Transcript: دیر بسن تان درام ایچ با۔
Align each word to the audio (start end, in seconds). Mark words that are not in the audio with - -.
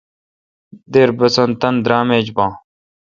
دیر 0.93 1.09
بسن 1.17 1.49
تان 1.59 1.75
درام 1.83 2.09
ایچ 2.15 2.27
با۔ 2.35 2.45